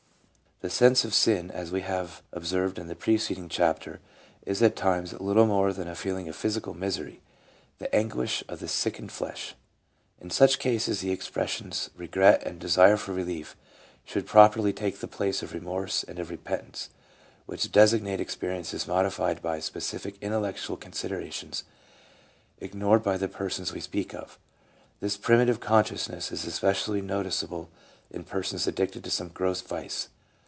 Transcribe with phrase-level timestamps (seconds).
[0.63, 3.99] The sense of sin, as we have observed in the preceding chapter,
[4.45, 7.19] is at times little more than a feeling of physical misery,
[7.79, 9.55] the anguish of the sickened flesh.
[10.19, 13.55] In such cases the expres sions "regret" and "desire for relief"
[14.05, 16.91] should properly take the place of "remorse" and of "repentance,"
[17.47, 21.63] which designate experiences modified by specific intellectual considerations
[22.59, 24.37] ignored by the persons we speak of.
[24.99, 27.71] This primitive conscious ness is especially noticeable
[28.11, 30.09] in persons addicted to some gross vice.